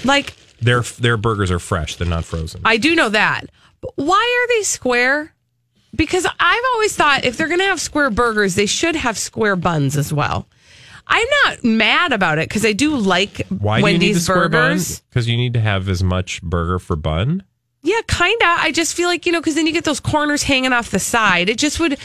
[0.03, 2.61] Like Their their burgers are fresh; they're not frozen.
[2.65, 3.45] I do know that.
[3.81, 5.33] But why are they square?
[5.95, 9.55] Because I've always thought if they're going to have square burgers, they should have square
[9.55, 10.47] buns as well.
[11.11, 14.19] I'm not mad about it because I do like Why Wendy's do you need the
[14.21, 14.99] square burgers.
[15.01, 17.43] Because you need to have as much burger for bun.
[17.81, 18.47] Yeah, kind of.
[18.59, 20.99] I just feel like, you know, because then you get those corners hanging off the
[20.99, 21.49] side.
[21.49, 21.97] It just would,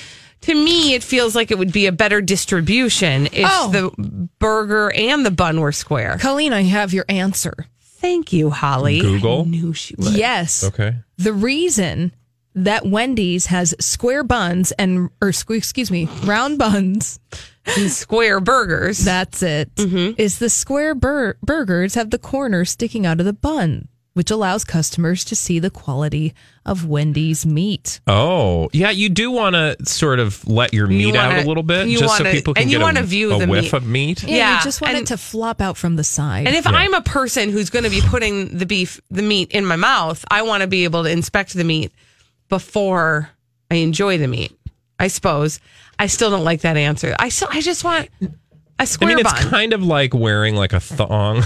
[0.42, 3.70] to me, it feels like it would be a better distribution if Oh.
[3.70, 6.16] the burger and the bun were square.
[6.20, 7.66] Colleen, I have your answer.
[7.80, 9.00] Thank you, Holly.
[9.00, 9.42] Google?
[9.42, 10.14] I knew she would.
[10.14, 10.62] Yes.
[10.64, 10.94] Okay.
[11.18, 12.12] The reason
[12.54, 17.18] that Wendy's has square buns and, or sque- excuse me, round buns,
[17.66, 18.98] And square burgers.
[18.98, 20.20] that's it, mm-hmm.
[20.20, 24.64] is the square bur- burgers have the corners sticking out of the bun, which allows
[24.64, 26.34] customers to see the quality
[26.66, 28.00] of Wendy's meat.
[28.06, 28.90] Oh, yeah.
[28.90, 31.88] You do want to sort of let your You meat out wanna- a little bit,
[31.88, 33.64] you just so wanna- people can and you get wanna a, view a the whiff
[33.64, 33.72] meat.
[33.72, 34.22] of meat.
[34.24, 36.46] Yeah, Yeah, you just want and- it to flop out from the side.
[36.46, 39.64] And if I'm a person who's going to be putting the beef, the meat in
[39.64, 41.92] my mouth, I want to be able to inspect the meat
[42.48, 43.30] before
[43.70, 44.52] I enjoy the meat.
[44.98, 45.58] I suppose.
[45.98, 47.14] I still don't like that answer.
[47.18, 48.28] I still, I just want a
[48.78, 49.50] I square I mean, it's bun.
[49.50, 51.42] kind of like wearing like a thong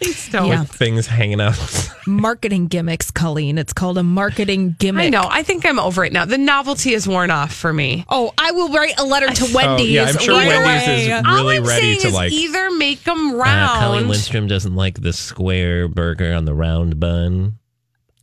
[0.00, 0.46] Please don't.
[0.48, 0.60] Yeah.
[0.60, 1.58] with things hanging out.
[2.06, 3.58] marketing gimmicks, Colleen.
[3.58, 5.06] It's called a marketing gimmick.
[5.06, 5.26] I know.
[5.28, 6.24] I think I'm over it now.
[6.24, 8.04] The novelty is worn off for me.
[8.08, 9.88] Oh, I will write a letter to Wendy's.
[9.88, 11.18] Oh, yeah, I'm sure right Wendy's away.
[11.18, 12.32] is All really I'm ready saying to is like.
[12.32, 17.58] either make them Uh, Colleen Lindstrom doesn't like the square burger on the round bun.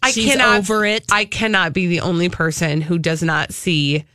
[0.01, 1.03] I She's cannot over it.
[1.11, 4.05] I cannot be the only person who does not see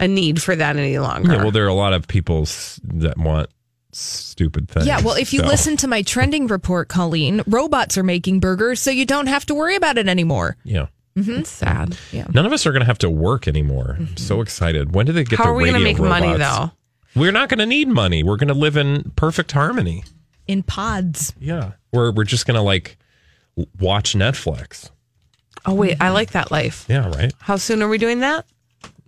[0.00, 1.32] a need for that any longer.
[1.32, 2.46] Yeah, well, there are a lot of people
[2.84, 3.48] that want
[3.92, 4.86] stupid things.
[4.86, 8.80] Yeah, well, if you so- listen to my trending report, Colleen, robots are making burgers,
[8.80, 10.56] so you don't have to worry about it anymore.
[10.64, 10.86] yeah.
[11.16, 11.38] Mm-hmm.
[11.38, 11.96] it's sad.
[12.10, 12.26] Yeah.
[12.34, 13.94] None of us are going to have to work anymore.
[14.00, 14.96] I'm so excited.
[14.96, 16.72] When do they get How the are we going to make money though?
[17.14, 18.24] We're not going to need money.
[18.24, 20.02] We're going to live in perfect harmony.
[20.48, 21.32] In pods.
[21.38, 21.74] Yeah.
[21.92, 22.98] We're, we're just going to like
[23.78, 24.90] watch Netflix.
[25.64, 26.84] Oh wait, I like that life.
[26.88, 27.32] Yeah, right.
[27.38, 28.44] How soon are we doing that?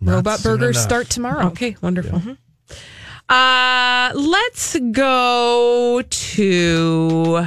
[0.01, 0.85] Robot burgers enough.
[0.85, 1.47] start tomorrow.
[1.49, 2.23] Okay, wonderful.
[3.29, 7.47] Uh, let's go to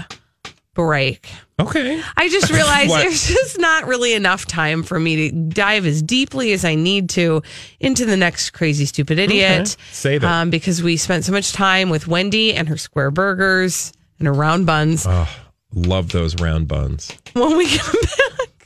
[0.74, 1.30] break.
[1.60, 2.02] Okay.
[2.18, 6.52] I just realized there's just not really enough time for me to dive as deeply
[6.54, 7.42] as I need to
[7.80, 9.62] into the next crazy stupid idiot.
[9.62, 9.82] Okay.
[9.92, 10.28] Save it.
[10.28, 14.34] Um, because we spent so much time with Wendy and her square burgers and her
[14.34, 15.06] round buns.
[15.08, 15.30] Oh,
[15.74, 17.12] love those round buns.
[17.34, 18.59] when we come back,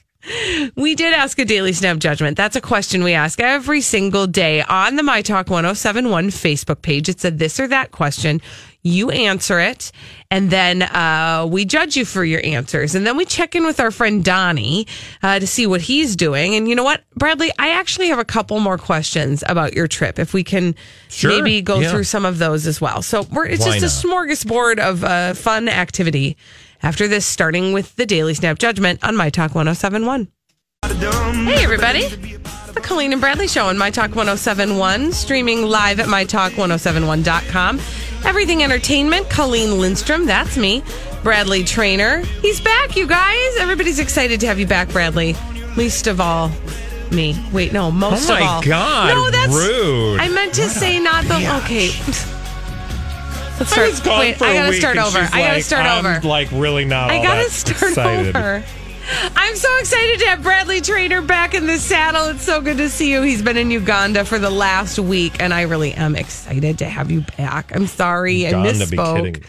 [0.76, 2.38] we did ask a daily snap judgment.
[2.38, 7.10] That's a question we ask every single day on the My Talk 1071 Facebook page.
[7.10, 8.42] It's a this or that question.
[8.86, 9.94] You answer it,
[10.30, 12.96] and then uh, we judge you for your answers.
[12.96, 14.88] And then we check in with our friend Donnie
[15.22, 16.56] uh, to see what he's doing.
[16.56, 17.50] And you know what, Bradley?
[17.58, 20.20] I actually have a couple more questions about your trip.
[20.20, 20.76] If we can
[21.08, 21.32] Sure.
[21.32, 21.92] maybe go Yeah.
[21.92, 23.02] through some of those as well.
[23.02, 26.36] So we're, it's Why just a smorgasbord of uh, fun activity
[26.84, 30.28] after this, starting with the Daily Snap Judgment on My Talk 1071.
[30.84, 32.08] Hey, everybody.
[32.74, 37.80] The Colleen and Bradley Show on My Talk 1071, streaming live at MyTalk1071.com.
[38.26, 40.84] Everything Entertainment, Colleen Lindstrom, that's me.
[41.24, 43.58] Bradley Traynor, he's back, you guys.
[43.58, 45.36] Everybody's excited to have you back, Bradley.
[45.78, 46.52] Least of all,
[47.12, 47.36] me.
[47.54, 48.58] Wait, no, most Oh of all.
[48.58, 48.66] Oh my.
[48.66, 50.20] God, no, that's rude.
[50.20, 51.36] I meant to say not the.
[51.64, 51.92] Okay.
[53.60, 53.90] Let's I start.
[53.90, 55.20] was gone Wait, for I gotta start over.
[55.20, 56.28] I gotta like, start I'm, over.
[56.28, 57.12] Like really not.
[57.12, 58.36] I gotta start excited.
[58.36, 58.64] over.
[59.36, 62.26] I'm so excited to have Bradley Traynor back in the saddle.
[62.26, 63.22] It's so good to see you.
[63.22, 67.12] He's been in Uganda for the last week, and I really am excited to have
[67.12, 67.76] you back.
[67.76, 69.44] I'm sorry, I Uganda, be misspoke.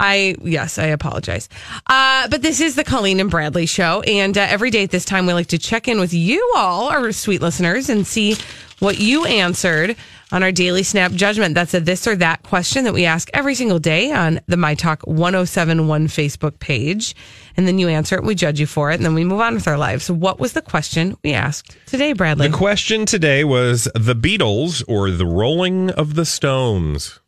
[0.00, 1.48] I yes, I apologize.
[1.86, 5.04] Uh, but this is the Colleen and Bradley show, and uh, every day at this
[5.04, 8.36] time we like to check in with you all, our sweet listeners, and see
[8.80, 9.96] what you answered
[10.32, 11.54] on our daily snap judgment.
[11.54, 14.74] That's a this or that question that we ask every single day on the My
[14.74, 17.14] Talk 1071 Facebook page.
[17.56, 19.54] And then you answer it, we judge you for it, and then we move on
[19.54, 20.04] with our lives.
[20.04, 22.48] So, what was the question we asked today, Bradley?
[22.48, 27.20] The question today was the Beatles or the Rolling of the Stones.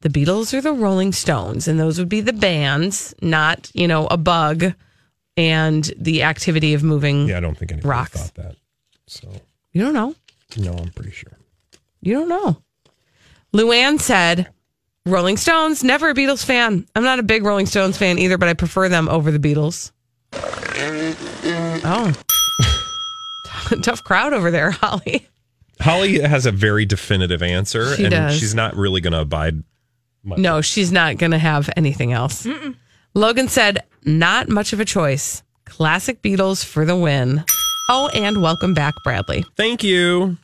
[0.00, 4.06] The Beatles or the Rolling Stones, and those would be the bands, not you know
[4.08, 4.72] a bug
[5.36, 7.28] and the activity of moving.
[7.28, 8.12] Yeah, I don't think anybody Rocks.
[8.30, 8.56] thought that.
[9.06, 9.28] So
[9.72, 10.14] You don't know.
[10.56, 11.32] no, I'm pretty sure.
[12.00, 12.62] You don't know.
[13.54, 14.48] Luann said,
[15.06, 15.82] "Rolling Stones.
[15.82, 16.86] Never a Beatles fan.
[16.94, 19.92] I'm not a big Rolling Stones fan either, but I prefer them over the Beatles."
[21.90, 22.12] Oh,
[23.82, 25.26] tough crowd over there, Holly.
[25.80, 28.36] Holly has a very definitive answer, She and does.
[28.38, 29.62] she's not really going to abide.
[30.24, 32.46] No, she's not going to have anything else.
[33.14, 35.42] Logan said, "Not much of a choice.
[35.64, 37.44] Classic Beatles for the win."
[37.88, 39.44] Oh, and welcome back, Bradley.
[39.56, 40.36] Thank you.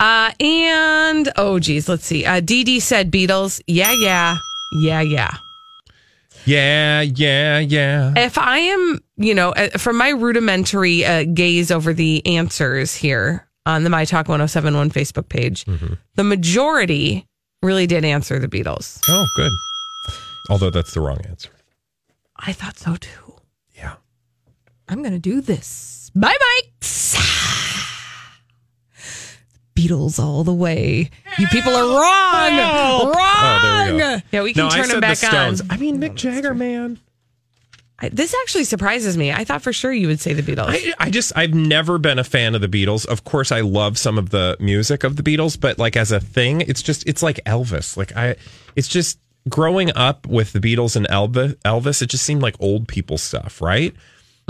[0.00, 2.24] Uh, and oh, geez, let's see.
[2.24, 3.60] Uh, Dee Dee said Beatles.
[3.66, 4.38] Yeah, yeah,
[4.72, 5.30] yeah, yeah.
[6.46, 8.14] Yeah, yeah, yeah.
[8.16, 13.46] If I am, you know, uh, from my rudimentary uh, gaze over the answers here
[13.66, 15.66] on the My Talk 1071 Facebook page,
[16.14, 17.26] the majority
[17.62, 19.00] really did answer the Beatles.
[19.08, 19.52] Oh, good.
[20.48, 21.50] Although that's the wrong answer.
[22.36, 23.34] I thought so too.
[23.76, 23.94] Yeah.
[24.88, 26.10] I'm going to do this.
[26.14, 26.60] Bye bye.
[29.76, 31.10] Beatles all the way.
[31.38, 32.56] You people are wrong.
[33.06, 33.14] Wrong.
[33.16, 34.16] Oh, there we go.
[34.32, 35.60] Yeah, we can no, I turn said them back the Stones.
[35.62, 35.70] on.
[35.70, 36.98] I mean, Mick Jagger, man.
[38.08, 39.30] This actually surprises me.
[39.30, 40.68] I thought for sure you would say the Beatles.
[40.68, 43.06] I, I just I've never been a fan of the Beatles.
[43.06, 46.20] Of course, I love some of the music of the Beatles, but like as a
[46.20, 47.96] thing, it's just it's like Elvis.
[47.96, 48.36] Like I,
[48.74, 51.54] it's just growing up with the Beatles and Elvis.
[51.64, 53.94] Elvis, it just seemed like old people stuff, right?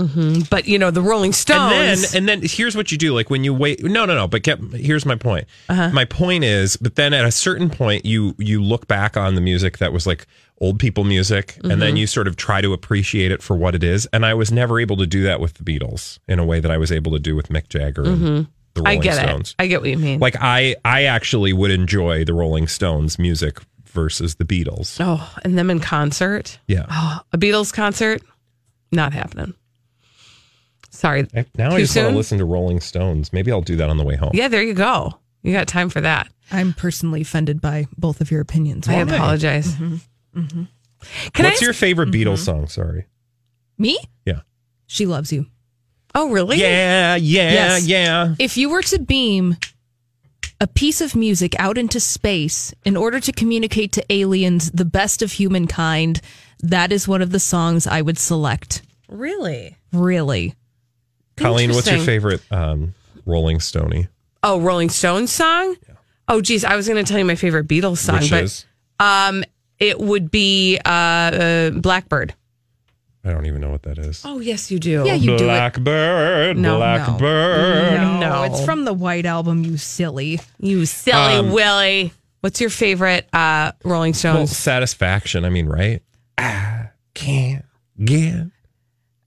[0.07, 0.49] Mhm.
[0.49, 1.73] But you know, the Rolling Stones.
[1.73, 3.13] And then, and then here's what you do.
[3.13, 4.27] Like when you wait, no, no, no.
[4.27, 5.45] But get, here's my point.
[5.69, 5.89] Uh-huh.
[5.93, 9.41] My point is, but then at a certain point, you you look back on the
[9.41, 10.25] music that was like
[10.59, 11.99] old people music, and then Mhm.
[11.99, 14.05] you sort of try to appreciate it for what it is.
[14.13, 16.69] And I was never able to do that with the Beatles in a way that
[16.71, 18.47] I was able to do with Mick Jagger and Mhm.
[18.75, 19.55] the I get Stones.
[19.57, 19.63] it.
[19.63, 20.19] I get what you mean.
[20.19, 23.57] Like I, I actually would enjoy the Rolling Stones music
[23.91, 24.97] versus the Beatles.
[24.99, 26.59] oh, and them in concert.
[26.67, 26.85] Yeah.
[26.91, 28.21] Oh, a Beatles concert,
[28.91, 29.55] not happening.
[30.91, 31.25] Sorry.
[31.57, 33.31] Now Too I just want to listen to Rolling Stones.
[33.33, 34.31] Maybe I'll do that on the way home.
[34.33, 35.17] Yeah, there you go.
[35.41, 36.27] You got time for that.
[36.51, 38.87] I'm personally offended by both of your opinions.
[38.87, 39.15] I Why?
[39.15, 39.73] apologize.
[39.73, 40.01] Mhm.
[40.35, 40.67] Can
[41.45, 42.45] I What's ask- your favorite Beatles Mhm.
[42.45, 42.67] song?
[42.67, 43.05] Sorry.
[43.77, 43.97] Me?
[44.25, 44.41] Yeah.
[44.85, 45.47] She loves you.
[46.13, 46.59] Oh, really?
[46.59, 47.87] Yeah, yeah, Yes.
[47.87, 48.35] yeah.
[48.37, 49.55] If you were to beam
[50.59, 55.21] a piece of music out into space in order to communicate to aliens the best
[55.21, 56.21] of humankind,
[56.59, 58.81] that is one of the songs I would select.
[59.09, 59.77] Really?
[59.93, 60.53] Really?
[61.41, 62.93] Colleen, what's your favorite um,
[63.25, 64.07] Rolling Stoney?
[64.43, 65.75] Oh, Rolling Stones song?
[66.27, 66.63] Oh, geez.
[66.63, 68.65] I was going to tell you my favorite Beatles song, Which but is?
[68.99, 69.43] um,
[69.79, 72.33] it would be uh, uh, Blackbird.
[73.23, 74.23] I don't even know what that is.
[74.25, 75.03] Oh, yes, you do.
[75.05, 75.47] Yeah, you do it.
[75.47, 76.77] Blackbird, No, no.
[76.79, 77.93] Blackbird.
[78.01, 78.43] No, No.
[78.43, 80.39] it's from the White Album, you silly.
[80.59, 82.13] You silly Um, Willie.
[82.39, 84.57] What's your favorite uh, Rolling Well, Stones?
[84.57, 85.45] satisfaction.
[85.45, 86.01] I mean, right?
[86.39, 87.63] I can't
[88.03, 88.47] get.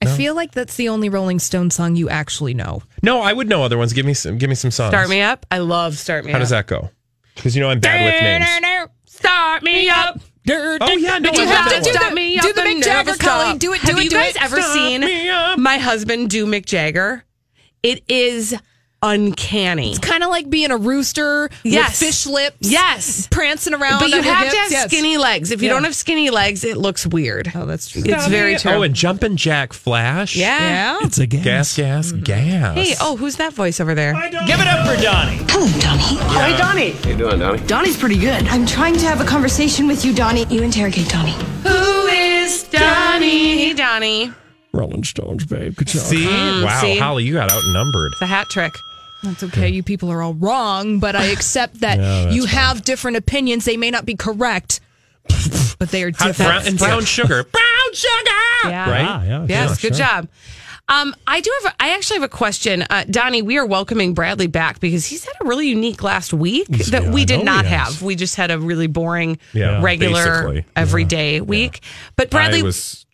[0.07, 2.81] I feel like that's the only Rolling Stone song you actually know.
[3.03, 3.93] No, I would know other ones.
[3.93, 4.37] Give me some.
[4.37, 4.91] Give me some songs.
[4.91, 5.45] Start Me Up.
[5.51, 6.33] I love Start Me Up.
[6.33, 6.41] How Up.
[6.41, 6.89] does that go?
[7.35, 8.89] Because you know I'm bad with names.
[9.05, 10.19] Start me up.
[10.47, 11.93] Oh yeah, no, But I you love have that to one.
[11.95, 13.41] stop me do up the and Mick Jagger, never stop.
[13.43, 13.57] Colleen.
[13.57, 14.41] Do it, do Have it, you do guys it.
[14.43, 15.57] ever Stop seen me up.
[15.57, 17.23] my husband do Mick Jagger?
[17.81, 18.55] It is
[19.05, 19.91] uncanny.
[19.91, 21.89] It's kind of like being a rooster Yes.
[22.01, 22.57] with fish lips.
[22.61, 23.27] Yes.
[23.29, 23.99] Prancing around.
[23.99, 24.87] But you on your have to have Yes.
[24.87, 25.51] skinny legs.
[25.51, 25.75] If you Yeah.
[25.75, 27.51] don't have skinny legs, it looks weird.
[27.55, 28.01] Oh, that's true.
[28.05, 28.71] It's very true.
[28.71, 30.35] Oh, and Jumpin' Jack Flash.
[30.35, 30.59] yeah.
[30.59, 30.97] Yeah.
[31.03, 31.43] It's a gas.
[31.45, 32.23] Gas, gas, mm-hmm.
[32.23, 32.75] gas.
[32.77, 34.13] Hey, oh, who's that voice over there?
[34.47, 35.37] Give it up for Donnie.
[35.49, 36.17] Hello, Donnie.
[36.33, 36.91] Hi, Donnie.
[36.91, 37.59] How you doing, Donnie?
[37.67, 38.47] Donnie's pretty good.
[38.47, 40.45] I'm trying to have a conversation with you, Donnie.
[40.49, 41.35] You interrogate Donnie.
[41.63, 43.57] Who is Donnie?
[43.57, 44.31] Hey, Donnie.
[44.73, 45.75] Rolling Stones, babe.
[45.75, 46.01] Good job.
[46.01, 46.97] See, hmm, wow, see?
[46.97, 48.11] Holly, you got outnumbered.
[48.13, 48.73] It's a hat trick.
[49.25, 49.69] That's okay.
[49.69, 53.65] You people are all wrong, but I accept that Yeah, that's you have different opinions.
[53.65, 54.79] They may not be correct,
[55.79, 56.37] but they are different.
[56.37, 57.43] brown, and brown sugar.
[57.51, 58.69] Brown sugar.
[58.69, 58.89] Yeah.
[58.89, 59.05] Right?
[59.07, 60.05] Ah, yeah, Yes, sure, good sure.
[60.05, 60.27] job.
[60.87, 61.73] Um, I do have.
[61.73, 63.41] A, I actually have a question, uh, Donnie.
[63.41, 67.11] We are welcoming Bradley back because he's had a really unique last week that Yeah,
[67.11, 68.03] we did not have.
[68.03, 70.65] We just had a really boring, Yeah, regular, basically.
[70.75, 71.81] everyday week.
[72.15, 73.04] But Bradley, I was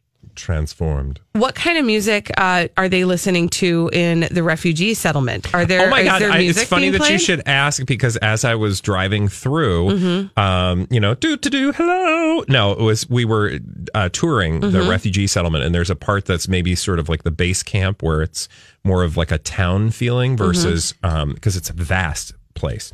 [0.42, 1.20] transformed.
[1.34, 5.54] what kind of music uh, are they listening to in the refugee settlement?
[5.54, 5.88] Are there?
[5.88, 6.22] oh my is god!
[6.22, 9.28] there I, music it's funny being that you should ask because as I was driving
[9.30, 10.40] through, Mm-hmm.
[10.40, 12.44] um, you know, do to do hello.
[12.50, 13.60] No, it was we were
[13.94, 14.90] uh, touring the Mhm.
[14.90, 18.22] refugee settlement, and there's a part that's maybe sort of like the base camp where
[18.22, 18.50] it's
[18.84, 20.46] more of like a town feeling Mm-hmm.
[20.46, 20.94] versus
[21.36, 22.92] because it's a vast place.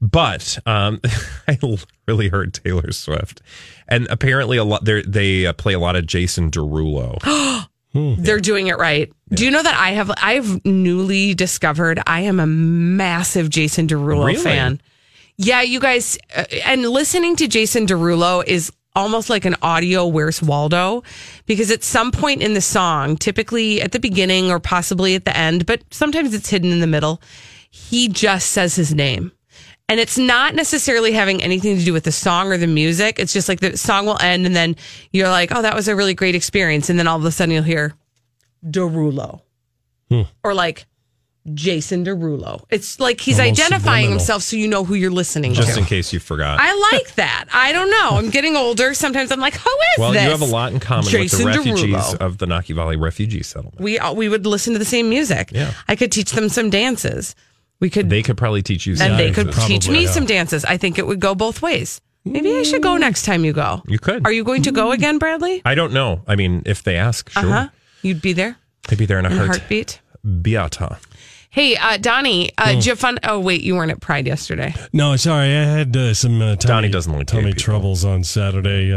[0.00, 1.00] But um,
[1.48, 1.58] I
[2.06, 3.42] really heard Taylor Swift,
[3.88, 7.18] and apparently a lot they they uh, play a lot of Jason Derulo.
[7.94, 9.10] They're doing it right.
[9.30, 14.26] Do you know that I have I've newly discovered I am a massive Jason Derulo
[14.26, 14.36] Really?
[14.36, 14.80] fan.
[15.36, 20.42] Yeah, you guys uh, and listening to Jason Derulo is almost like an audio Where's
[20.42, 21.02] Waldo
[21.46, 25.36] because at some point in the song, typically at the beginning or possibly at the
[25.36, 27.20] end, but sometimes it's hidden in the middle,
[27.70, 29.30] he just says his name.
[29.88, 33.18] And it's not necessarily having anything to do with the song or the music.
[33.18, 34.76] It's just like the song will end and then
[35.12, 36.90] you're like, oh, that was a really great experience.
[36.90, 37.94] And then all of a sudden you'll hear
[38.64, 39.40] Derulo
[40.44, 40.86] or like
[41.54, 42.64] Jason Derulo.
[42.68, 44.10] It's like he's Almost identifying subliminal.
[44.18, 45.74] himself so you know who you're listening Just to.
[45.74, 46.58] Just in case you forgot.
[46.60, 47.46] I like that.
[47.52, 48.18] I don't know.
[48.18, 48.92] I'm getting older.
[48.92, 50.24] Sometimes I'm like, who is well, this?
[50.24, 52.16] you have a lot in common Jason with the refugees Derulo.
[52.18, 53.80] of the Nakivale refugee settlement.
[53.80, 55.50] We uh, we would listen to the same music.
[55.52, 55.72] Yeah.
[55.88, 57.34] I could teach them some dances.
[57.80, 58.96] We could They could probably teach you.
[58.96, 59.66] some and they could dances.
[59.66, 60.64] teach me some dances.
[60.64, 62.00] I think it would go both ways.
[62.24, 63.82] Maybe I should go next time you go.
[63.86, 64.26] You could.
[64.26, 65.62] Are you going to go again, Bradley?
[65.64, 66.22] I don't know.
[66.26, 67.44] I mean, if they ask, sure.
[67.46, 67.68] Uh huh.
[68.02, 68.56] You'd be there
[68.90, 69.48] I'd be there in a, in a heart.
[69.58, 70.00] heartbeat.
[70.42, 70.98] Beata.
[71.50, 73.18] Hey, uh, Donnie, uh, did you have fun?
[73.24, 74.74] Oh, wait, you weren't at Pride yesterday.
[74.92, 78.92] No, sorry, I had uh, some uh, tummy, doesn't like tummy troubles on Saturday.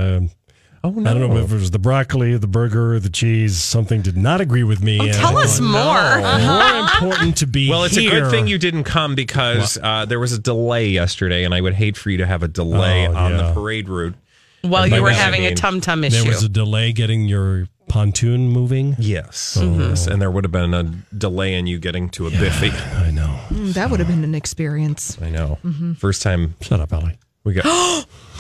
[0.84, 3.56] Oh I don't know if it was the broccoli, the burger, or the cheese.
[3.58, 4.98] Something did not agree with me.
[5.00, 6.48] and tell us thought, more.
[6.48, 7.70] More important to be.
[7.70, 11.44] Well, it's a good thing you didn't come because uh, there was a delay yesterday,
[11.44, 13.38] and I would hate for you to have a delay Oh, on yeah.
[13.38, 14.16] the parade route.
[14.64, 16.22] While you were that I having a tum tum issue.
[16.24, 18.96] There was a delay getting your pontoon moving.
[18.98, 19.58] Yes.
[19.60, 19.82] Mm-hmm.
[19.82, 20.84] yes, and there would have been a
[21.16, 22.70] delay in you getting to a biffy.
[22.72, 23.40] I know.
[23.50, 25.16] Mm, that would have been an experience.
[25.22, 25.60] I know.
[25.64, 25.94] Mm-hmm.
[25.94, 26.56] First time.
[26.62, 27.20] Shut up, Ellie.
[27.44, 28.08] We got.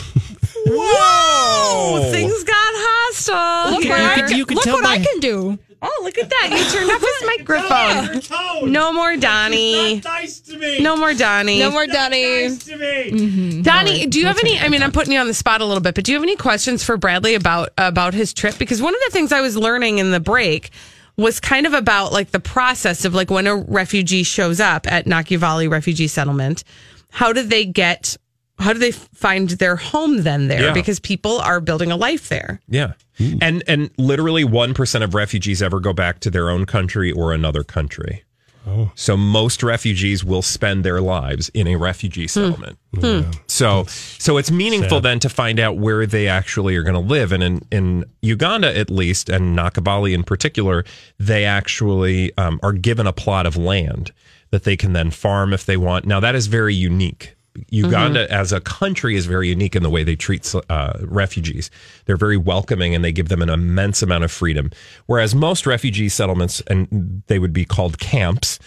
[0.67, 2.11] Whoa!
[2.11, 3.71] Things got hostile.
[3.73, 3.91] Look here.
[3.91, 5.57] what I can, you could look tell what I can do.
[5.83, 6.49] Oh, look at that!
[6.51, 8.71] You turned up his microphone.
[8.71, 9.99] No more Donnie.
[10.01, 10.79] Nice to me.
[10.79, 11.59] No more Donnie.
[11.59, 12.55] No more Donnie.
[12.55, 13.61] to me.
[13.63, 14.59] Donnie, do you have any?
[14.59, 16.23] I mean, I'm putting you on the spot a little bit, but do you have
[16.23, 18.57] any questions for Bradley about about his trip?
[18.59, 20.69] Because one of the things I was learning in the break
[21.17, 25.05] was kind of about like the process of like when a refugee shows up at
[25.05, 26.63] Nakivale Refugee Settlement,
[27.09, 28.17] how do they get?
[28.61, 30.67] How do they find their home then there?
[30.67, 30.73] Yeah.
[30.73, 32.61] Because people are building a life there.
[32.67, 32.93] Yeah.
[33.41, 37.63] And and literally 1% of refugees ever go back to their own country or another
[37.63, 38.23] country.
[38.67, 38.91] Oh.
[38.95, 42.27] So most refugees will spend their lives in a refugee hmm.
[42.27, 42.77] settlement.
[42.95, 43.21] Hmm.
[43.21, 43.31] Hmm.
[43.47, 45.03] So so it's meaningful sad.
[45.03, 48.75] then to find out where they actually are going to live and in in Uganda
[48.75, 50.85] at least and Nakivale in particular
[51.17, 54.11] they actually um, are given a plot of land
[54.51, 56.05] that they can then farm if they want.
[56.05, 57.35] Now that is very unique.
[57.69, 61.69] Uganda as a country is very unique in the way they treat uh, refugees.
[62.05, 64.71] They're very welcoming and they give them an immense amount of freedom.
[65.05, 68.59] Whereas most refugee settlements, and they would be called camps,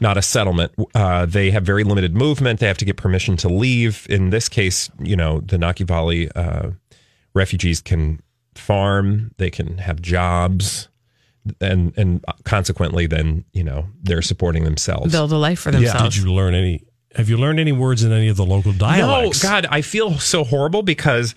[0.00, 2.60] not a settlement, uh, they have very limited movement.
[2.60, 4.06] They have to get permission to leave.
[4.08, 6.70] In this case, you know, the Nakivale uh,
[7.34, 8.20] refugees can
[8.54, 10.88] farm, they can have jobs.
[11.60, 15.10] And and consequently, then you know they're supporting themselves.
[15.10, 15.92] Build a life for themselves.
[15.92, 16.18] Did themselves.
[16.18, 16.84] you learn any?
[17.16, 19.42] Have you learned any words in any of the local dialects?
[19.42, 21.34] No, God, I feel so horrible because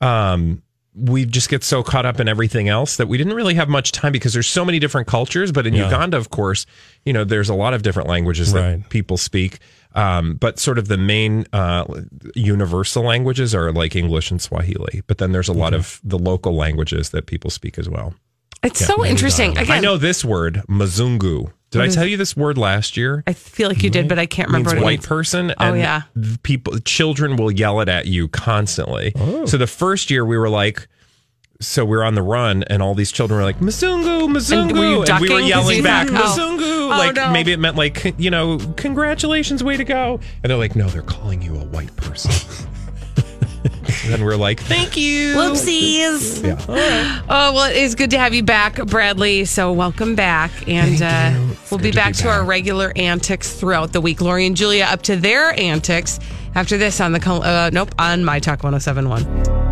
[0.00, 0.62] um,
[0.94, 3.92] we just get so caught up in everything else that we didn't really have much
[3.92, 5.52] time because there's so many different cultures.
[5.52, 5.84] But in Yeah.
[5.84, 6.66] Uganda, of course,
[7.04, 8.88] you know, there's a lot of different languages that Right.
[8.90, 9.58] people speak.
[9.94, 11.84] Um, but sort of the main uh,
[12.34, 15.02] universal languages are like English and Swahili.
[15.06, 18.14] But then there's a lot of the local languages that people speak as well.
[18.66, 19.56] It's so interesting.
[19.56, 21.52] Again, I know this word, Mazungu.
[21.70, 23.22] Did I tell you this word last year?
[23.26, 25.06] I feel like you did, but I can't remember means what it white means.
[25.06, 25.54] person.
[25.58, 26.02] Oh, yeah.
[26.42, 29.12] people, children will yell it at you constantly.
[29.16, 29.46] Oh.
[29.46, 30.88] So the first year we were like,
[31.60, 34.62] so we are on the run, and all these children were like, Mazungu, Mazungu.
[34.62, 36.12] And were you we were yelling back, oh.
[36.12, 36.86] Mazungu.
[36.86, 37.32] Oh, like no.
[37.32, 40.20] maybe it meant like, you know, congratulations, way to go.
[40.42, 42.32] And they're like, no, they're calling you a white person.
[44.04, 45.34] and we're like, thank you.
[45.34, 46.44] Whoopsies.
[46.44, 47.22] Yeah.
[47.28, 49.44] Oh, well, it is good to have you back, Bradley.
[49.44, 50.50] So welcome back.
[50.68, 54.20] And uh, we'll be back be to our regular antics throughout the week.
[54.20, 56.20] Lori and Julia up to their antics
[56.54, 59.65] after this on the, uh, nope, on My Talk 1071.